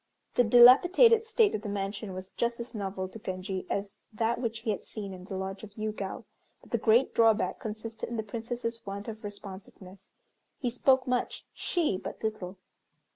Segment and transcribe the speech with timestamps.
[0.33, 4.61] The dilapidated state of the mansion was just as novel to Genji as that which
[4.61, 6.23] he had seen in the lodge of Yûgao,
[6.59, 10.09] but the great drawback consisted in the Princess's want of responsiveness.
[10.57, 12.57] He spoke much, she but little.